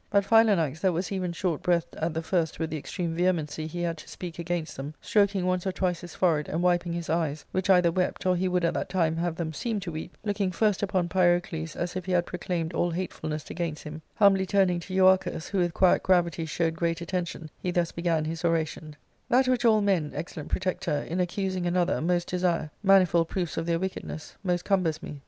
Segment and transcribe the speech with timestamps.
[0.09, 3.83] But Philanax, that was even short breathed at the first with the extreme vehemency he
[3.83, 7.45] had to speak against them, stroking once or twice his forehead and wiping his eyes,
[7.51, 10.41] which either wept or he would at that time have them seem to weep, look
[10.41, 14.79] ing first upon Pyrocles as if he had proclaimed all hatefulness against him, humbly turning
[14.79, 18.95] to Euarchus, who with quiet gravity showed great attention, he thus began his oration:
[19.29, 23.77] "That which all men, excellent protector, in accusing another, mosi desire, manifold proofs of their
[23.77, 25.19] wickedness, most cumbers me.